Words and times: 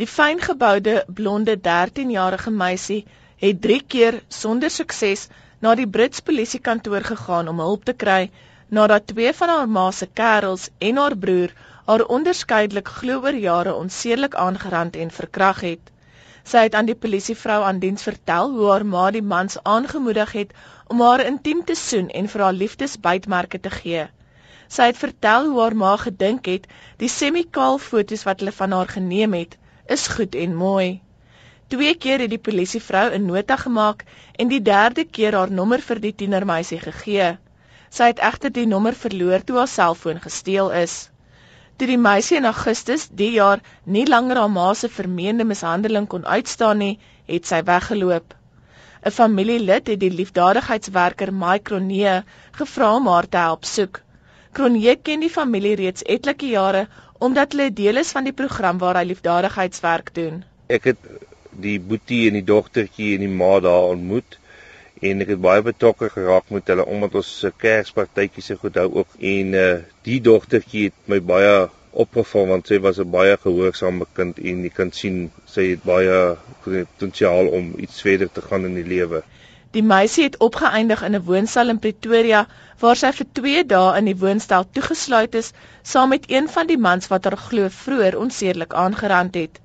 Die 0.00 0.06
fyngeboude 0.10 0.92
blonde 1.06 1.52
13-jarige 1.64 2.50
meisie 2.50 3.04
het 3.42 3.60
3 3.66 3.76
keer 3.94 4.16
sonder 4.28 4.72
sukses 4.76 5.20
na 5.62 5.74
die 5.78 5.86
Brits 5.96 6.24
polisiekantoor 6.30 7.06
gegaan 7.10 7.50
om 7.52 7.62
hulp 7.62 7.84
te 7.90 7.94
kry 8.00 8.24
nadat 8.78 9.06
twee 9.12 9.30
van 9.42 9.52
haar 9.52 9.70
ma 9.76 9.84
se 9.98 10.08
kerels 10.20 10.66
en 10.88 10.98
haar 11.02 11.16
broer 11.26 11.54
haar 11.86 12.04
onderskeidelik 12.16 12.92
glo 12.96 13.20
oor 13.22 13.38
jare 13.44 13.76
onsedelik 13.84 14.34
aangerand 14.48 14.98
en 15.06 15.14
verkrag 15.20 15.62
het. 15.68 15.94
Sy 16.42 16.66
het 16.66 16.74
aan 16.74 16.90
die 16.90 16.98
polisievrou 17.06 17.62
aan 17.62 17.78
diens 17.78 18.10
vertel 18.10 18.50
hoe 18.58 18.70
haar 18.72 18.88
ma 18.98 19.08
die 19.14 19.26
mans 19.36 19.62
aangemoedig 19.62 20.36
het 20.40 20.60
om 20.88 21.06
haar 21.06 21.26
intiem 21.30 21.64
te 21.64 21.78
soen 21.86 22.10
en 22.10 22.32
vir 22.34 22.48
haar 22.48 22.62
liefdesbytmerke 22.64 23.62
te 23.68 23.78
gee. 23.80 24.08
Sy 24.66 24.90
het 24.90 25.04
vertel 25.06 25.52
hoe 25.52 25.66
haar 25.68 25.82
ma 25.86 25.96
gedink 26.08 26.50
het 26.50 26.66
die 26.98 27.16
semikaal 27.22 27.78
foto's 27.78 28.26
wat 28.26 28.42
hulle 28.42 28.62
van 28.64 28.80
haar 28.80 28.98
geneem 28.98 29.44
het 29.44 29.62
is 29.86 30.06
goed 30.08 30.34
en 30.34 30.54
mooi. 30.56 31.00
Twee 31.68 31.94
keer 31.94 32.22
het 32.24 32.30
die 32.30 32.44
polisievrou 32.46 33.06
'n 33.14 33.26
nota 33.26 33.56
gemaak 33.56 34.04
en 34.38 34.48
die 34.48 34.62
derde 34.62 35.04
keer 35.04 35.34
haar 35.36 35.50
nommer 35.50 35.80
vir 35.80 36.00
die 36.00 36.14
tienermeisie 36.14 36.78
gegee. 36.78 37.38
Sy 37.90 38.04
het 38.12 38.22
egter 38.28 38.52
die 38.52 38.66
nommer 38.66 38.94
verloor 38.94 39.44
toe 39.44 39.56
haar 39.56 39.72
selfoon 39.72 40.20
gesteel 40.20 40.70
is. 40.72 41.10
Toe 41.76 41.86
die 41.86 41.98
meisie 41.98 42.36
in 42.36 42.44
Augustus 42.44 43.08
die 43.08 43.32
jaar 43.32 43.60
nie 43.84 44.06
langer 44.06 44.36
haar 44.36 44.50
ma 44.50 44.74
se 44.74 44.88
vermeende 44.88 45.44
mishandeling 45.44 46.06
kon 46.06 46.26
uitstaan 46.26 46.78
nie, 46.78 46.98
het 47.26 47.46
sy 47.46 47.62
weggeloop. 47.62 48.34
'n 49.04 49.10
Familielid 49.10 49.88
het 49.92 50.00
die 50.00 50.10
liefdadigheidswerker 50.10 51.32
Micronee 51.32 52.22
gevra 52.52 52.94
om 52.96 53.06
haar 53.06 53.28
te 53.28 53.36
help 53.36 53.64
soek. 53.64 54.00
Kronee 54.52 54.96
ken 54.96 55.20
die 55.20 55.34
familie 55.36 55.74
reeds 55.80 56.06
etlike 56.16 56.46
jare 56.46 56.86
omdat 57.18 57.52
hulle 57.52 57.72
deel 57.72 57.96
is 57.96 58.12
van 58.12 58.24
die 58.24 58.36
program 58.36 58.78
waar 58.78 58.98
hy 59.00 59.04
liefdadigheidswerk 59.10 60.14
doen. 60.14 60.42
Ek 60.66 60.84
het 60.90 60.98
die 61.50 61.78
boetie 61.80 62.26
en 62.28 62.38
die 62.40 62.46
dogtertjie 62.46 63.14
en 63.14 63.26
die 63.26 63.34
ma 63.42 63.60
daar 63.60 63.94
ontmoet 63.94 64.38
en 65.04 65.22
ek 65.22 65.34
het 65.34 65.40
baie 65.44 65.62
betrokke 65.62 66.08
geraak 66.10 66.50
met 66.54 66.68
hulle 66.72 66.86
omdat 66.90 67.14
ons 67.20 67.30
se 67.44 67.50
kerspartytjies 67.64 68.50
se 68.50 68.56
goed 68.60 68.78
hou 68.80 68.88
ook 69.00 69.16
en 69.20 69.56
uh, 69.58 69.70
die 70.06 70.20
dogtertjie 70.24 70.88
het 70.88 71.10
my 71.10 71.20
baie 71.20 71.54
opgeval 72.04 72.48
want 72.50 72.70
sy 72.70 72.80
was 72.82 72.98
'n 72.98 73.10
baie 73.10 73.36
gehoorsame 73.44 74.06
kind 74.18 74.38
en 74.38 74.62
jy 74.66 74.72
kan 74.78 74.90
sien 74.92 75.30
sy 75.46 75.68
het 75.70 75.84
baie 75.84 76.36
potensiaal 76.64 77.50
om 77.58 77.74
iets 77.78 78.00
verder 78.02 78.30
te 78.32 78.42
gaan 78.42 78.64
in 78.64 78.74
die 78.74 78.88
lewe. 78.94 79.22
Die 79.74 79.82
meisie 79.82 80.22
het 80.24 80.36
opgeëindig 80.46 81.00
in 81.06 81.16
'n 81.18 81.24
woonstel 81.28 81.72
in 81.72 81.78
Pretoria 81.84 82.40
waar 82.82 82.98
sy 82.98 83.08
vir 83.20 83.26
2 83.38 83.62
dae 83.72 83.96
in 84.00 84.10
die 84.10 84.18
woonstel 84.20 84.66
toegesluit 84.76 85.34
is 85.40 85.48
saam 85.92 86.12
met 86.14 86.28
een 86.34 86.46
van 86.56 86.68
die 86.68 86.76
mans 86.84 87.10
wat 87.12 87.24
haar 87.28 87.36
glo 87.46 87.70
vroeër 87.78 88.18
onsedelik 88.18 88.76
aangerand 88.84 89.34
het. 89.40 89.58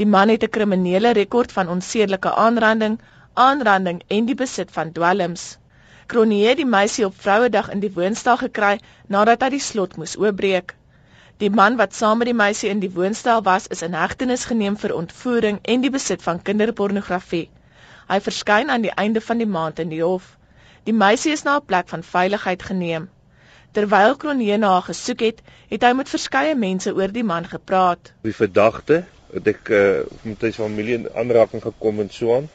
Die 0.00 0.06
man 0.14 0.32
het 0.34 0.48
'n 0.48 0.54
kriminele 0.56 1.12
rekord 1.20 1.52
van 1.58 1.68
onsedelike 1.76 2.34
aanranding, 2.46 2.98
aanranding 3.34 4.02
en 4.06 4.24
die 4.24 4.38
besit 4.44 4.72
van 4.78 4.92
dwelms. 4.92 5.58
Kronee 6.06 6.48
het 6.48 6.56
die 6.56 6.70
meisie 6.78 7.04
op 7.04 7.20
Vrouedag 7.20 7.70
in 7.70 7.80
die 7.80 7.92
woonstel 8.00 8.36
gekry 8.46 8.74
nadat 9.06 9.42
hy 9.42 9.48
die 9.58 9.64
slot 9.68 9.96
moes 9.96 10.16
oopbreek. 10.16 10.74
Die 11.36 11.50
man 11.50 11.76
wat 11.76 11.94
saam 11.94 12.18
met 12.18 12.32
die 12.32 12.40
meisie 12.44 12.70
in 12.70 12.80
die 12.80 12.94
woonstel 12.96 13.42
was, 13.42 13.68
is 13.68 13.82
in 13.82 13.92
hegtenis 13.92 14.44
geneem 14.44 14.76
vir 14.76 14.94
ontvoering 14.94 15.58
en 15.62 15.80
die 15.80 15.90
besit 15.90 16.22
van 16.22 16.42
kinderpornografie. 16.42 17.50
Hy 18.12 18.18
verskyn 18.20 18.68
aan 18.68 18.82
die 18.84 18.92
einde 19.00 19.20
van 19.24 19.38
die 19.40 19.48
maand 19.48 19.78
in 19.80 19.88
die 19.88 20.02
hof. 20.02 20.34
Die 20.84 20.92
meisie 20.92 21.32
is 21.32 21.44
na 21.46 21.56
'n 21.56 21.64
plek 21.64 21.88
van 21.88 22.02
veiligheid 22.04 22.62
geneem. 22.62 23.08
Terwyl 23.72 24.16
Kronee 24.20 24.56
na 24.58 24.72
haar 24.72 24.84
gesoek 24.88 25.20
het, 25.24 25.38
het 25.70 25.82
hy 25.86 25.92
met 25.96 26.10
verskeie 26.12 26.54
mense 26.54 26.92
oor 26.92 27.12
die 27.12 27.24
man 27.24 27.46
gepraat. 27.48 28.12
Die 28.26 28.34
verdagte 28.36 29.04
het 29.32 29.48
ek 29.48 29.70
uh, 29.72 30.02
met 30.28 30.44
sy 30.44 30.50
familie 30.52 30.98
in 30.98 31.08
aanraking 31.22 31.62
gekom 31.64 32.02
en 32.04 32.10
so 32.12 32.36
aan. 32.36 32.50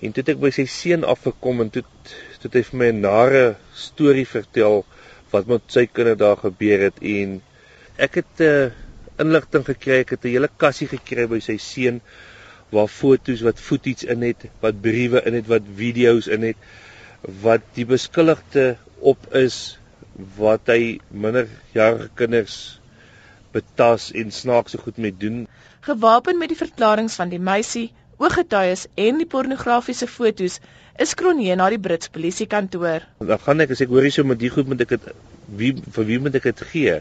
En 0.00 0.14
toe 0.14 0.22
het 0.22 0.32
ek 0.34 0.40
by 0.40 0.52
sy 0.56 0.64
seun 0.64 1.04
afgekom 1.04 1.60
en 1.66 1.72
toe 1.74 1.84
het 2.42 2.54
hy 2.54 2.62
vir 2.70 2.78
my 2.80 2.88
'n 2.92 3.00
nare 3.04 3.44
storie 3.74 4.26
vertel 4.26 4.86
wat 5.34 5.46
met 5.52 5.68
sy 5.68 5.84
kinders 5.86 6.22
daar 6.24 6.40
gebeur 6.40 6.86
het 6.88 7.02
en 7.02 7.42
ek 7.98 8.22
het 8.22 8.32
'n 8.40 8.42
uh, 8.48 8.64
eh, 8.64 8.72
inligting 9.18 9.64
gekry, 9.68 10.00
ek 10.00 10.16
het 10.16 10.24
'n 10.24 10.32
hele 10.32 10.48
kassie 10.56 10.88
gekry 10.88 11.26
by 11.26 11.40
sy 11.40 11.58
seun 11.58 12.00
waar 12.74 12.88
foto's 12.92 13.40
wat 13.46 13.60
footage 13.60 14.06
in 14.06 14.22
het, 14.22 14.48
wat 14.60 14.80
briewe 14.80 15.22
in 15.24 15.34
het, 15.38 15.46
wat 15.46 15.68
video's 15.78 16.26
in 16.26 16.42
het 16.50 16.68
wat 17.42 17.64
die 17.74 17.86
beskuldigde 17.88 18.76
op 18.98 19.34
is 19.34 19.78
wat 20.38 20.70
hy 20.70 20.98
minderjarige 21.10 22.10
kinders 22.18 22.56
betas 23.54 24.10
en 24.14 24.30
snaakse 24.34 24.78
goed 24.78 24.98
mee 24.98 25.14
doen. 25.14 25.46
Gewapen 25.86 26.38
met 26.38 26.52
die 26.52 26.58
verklaringe 26.58 27.14
van 27.14 27.30
die 27.32 27.40
meisie, 27.42 27.88
ooggetuies 28.18 28.86
en 28.98 29.18
die 29.22 29.28
pornografiese 29.30 30.08
foto's 30.10 30.58
is 30.98 31.14
Kronee 31.14 31.54
na 31.56 31.68
die 31.70 31.78
Brits 31.78 32.10
polisiekantoor. 32.14 33.06
Dan 33.22 33.42
gaan 33.44 33.62
ek 33.62 33.74
as 33.74 33.82
ek 33.84 33.92
hoor 33.94 34.06
hierso 34.06 34.26
met 34.26 34.40
die 34.42 34.50
goed 34.50 34.70
moet 34.70 34.82
ek 34.86 34.96
dit 34.96 35.10
wie 35.58 35.72
vir 35.78 36.08
wie 36.08 36.18
moet 36.22 36.38
ek 36.38 36.50
dit 36.50 36.64
gee? 36.72 36.96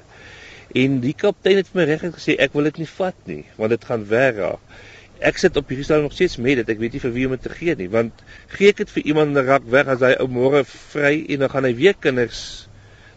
En 0.77 0.99
die 1.01 1.15
kaptein 1.17 1.61
het 1.61 1.71
vir 1.71 1.81
my 1.81 1.87
reg 1.89 2.05
gesê 2.13 2.37
ek 2.41 2.53
wil 2.53 2.69
dit 2.69 2.83
nie 2.83 2.91
vat 2.97 3.25
nie 3.29 3.43
want 3.57 3.73
dit 3.73 3.89
gaan 3.89 4.05
weg 4.09 4.37
raak 4.37 4.77
ek 5.19 5.37
sit 5.37 5.57
op 5.57 5.67
hierdie 5.67 5.83
stadium 5.83 6.07
nog 6.09 6.13
steeds 6.13 6.37
met 6.37 6.55
dit. 6.61 6.69
Ek 6.69 6.79
weet 6.79 6.93
nie 6.93 6.99
vir 6.99 7.11
wie 7.11 7.25
om 7.25 7.31
dit 7.31 7.41
te 7.41 7.49
gee 7.49 7.75
nie, 7.75 7.89
want 7.89 8.23
gee 8.47 8.69
ek 8.69 8.77
dit 8.77 8.89
vir 8.89 9.03
iemand 9.03 9.37
en 9.37 9.45
raak 9.45 9.65
weg 9.65 9.87
as 9.87 9.99
hy 9.99 10.13
ou 10.19 10.27
môre 10.27 10.63
vry 10.65 11.25
en 11.29 11.39
dan 11.39 11.49
gaan 11.49 11.63
hy 11.63 11.75
weer 11.75 11.95
kinders 11.95 12.67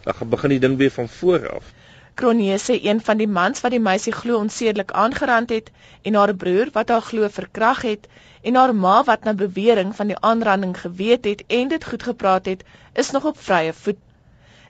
dan 0.03 0.13
gaan 0.13 0.29
begin 0.29 0.49
die 0.49 0.59
ding 0.59 0.77
weer 0.77 0.91
van 0.91 1.09
voor 1.09 1.49
af. 1.49 1.73
Kronee 2.13 2.57
sê 2.57 2.75
een 2.83 3.01
van 3.01 3.17
die 3.17 3.27
mans 3.27 3.61
wat 3.61 3.71
die 3.71 3.79
meisie 3.79 4.13
glo 4.13 4.37
onsedelik 4.37 4.91
aangerand 4.91 5.49
het 5.49 5.71
en 6.01 6.17
haar 6.19 6.33
broer 6.35 6.71
wat 6.73 6.89
haar 6.89 7.01
glo 7.01 7.27
verkrag 7.29 7.81
het 7.81 8.07
en 8.41 8.55
haar 8.55 8.75
ma 8.75 9.03
wat 9.03 9.23
na 9.23 9.33
bewering 9.33 9.95
van 9.95 10.07
die 10.07 10.19
aanranding 10.19 10.73
geweet 10.79 11.25
het 11.25 11.43
en 11.47 11.67
dit 11.67 11.85
goed 11.85 12.03
gepraat 12.03 12.45
het, 12.45 12.63
is 12.93 13.11
nog 13.11 13.25
op 13.25 13.39
vrye 13.39 13.73
voet. 13.73 13.97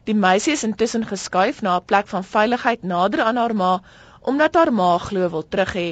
Die 0.03 0.15
meisie 0.15 0.53
is 0.53 0.63
intussen 0.63 1.05
geskuif 1.05 1.61
na 1.61 1.77
'n 1.77 1.85
plek 1.85 2.07
van 2.07 2.23
veiligheid 2.23 2.83
nader 2.83 3.21
aan 3.21 3.35
haar 3.35 3.55
ma 3.55 3.81
omdat 4.21 4.55
haar 4.55 4.73
ma 4.73 4.97
glo 4.97 5.29
wil 5.29 5.47
terug 5.47 5.73
hê. 5.73 5.89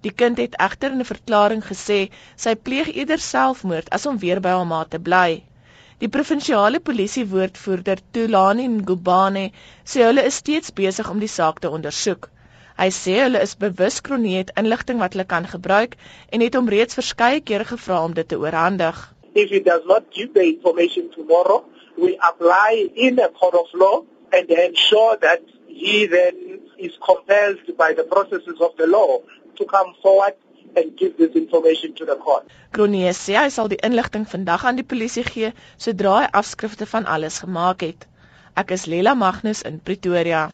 Die 0.00 0.12
kind 0.12 0.38
het 0.40 0.56
egter 0.56 0.92
in 0.94 1.00
'n 1.04 1.12
verklaring 1.12 1.62
gesê 1.64 2.00
sy 2.36 2.54
pleeg 2.54 2.88
eerder 2.94 3.18
selfmoord 3.18 3.90
as 3.96 4.06
om 4.06 4.18
weer 4.18 4.40
by 4.40 4.52
haar 4.56 4.66
ma 4.66 4.84
te 4.84 4.98
bly. 4.98 5.42
Die 6.00 6.08
provinsiale 6.08 6.80
polisie 6.80 7.26
woordvoerder 7.28 7.98
Tulani 8.10 8.66
Ngubane 8.68 9.50
sê 9.84 10.06
hulle 10.06 10.22
is 10.24 10.38
steeds 10.40 10.72
besig 10.72 11.10
om 11.10 11.18
die 11.20 11.28
saak 11.28 11.58
te 11.60 11.68
ondersoek. 11.68 12.30
Hy 12.80 12.88
sê 12.98 13.18
hulle 13.20 13.42
is 13.44 13.52
bewus 13.64 14.00
Kronie 14.00 14.38
het 14.38 14.52
inligting 14.62 15.02
wat 15.04 15.12
hulle 15.12 15.26
kan 15.32 15.48
gebruik 15.54 15.96
en 16.32 16.40
het 16.40 16.56
hom 16.56 16.72
reeds 16.72 16.96
verskeie 17.00 17.42
kere 17.50 17.66
gevra 17.72 17.98
om 18.04 18.14
dit 18.14 18.28
te 18.28 18.38
oorhandig. 18.40 19.02
If 19.34 19.50
he 19.50 19.60
does 19.60 19.84
not 19.84 20.08
give 20.10 20.32
the 20.32 20.46
information 20.46 21.10
tomorrow, 21.10 21.64
we 21.96 22.16
apply 22.30 22.88
in 22.94 23.20
a 23.20 23.28
court 23.28 23.54
of 23.54 23.68
law 23.74 24.04
and 24.32 24.48
ensure 24.48 25.18
that 25.20 25.44
he 25.68 26.06
then 26.06 26.60
is 26.78 26.96
compelled 27.04 27.76
by 27.76 27.92
the 27.92 28.04
processes 28.04 28.58
of 28.60 28.72
the 28.76 28.86
law 28.86 29.20
to 29.60 29.68
come 29.74 29.94
forward 30.02 30.36
and 30.76 30.96
give 30.96 31.16
this 31.16 31.34
information 31.42 31.94
to 31.98 32.06
the 32.10 32.16
court. 32.26 32.46
Kronie 32.76 33.10
sê 33.18 33.36
hy 33.38 33.48
sal 33.56 33.70
die 33.72 33.80
inligting 33.88 34.26
vandag 34.34 34.64
aan 34.68 34.78
die 34.80 34.86
polisie 34.92 35.26
gee 35.32 35.52
sodra 35.86 36.16
hy 36.20 36.30
afskrifte 36.42 36.88
van 36.94 37.08
alles 37.16 37.40
gemaak 37.44 37.84
het. 37.86 38.06
Ek 38.60 38.72
is 38.76 38.86
Lela 38.92 39.14
Magnus 39.14 39.62
in 39.70 39.78
Pretoria. 39.88 40.48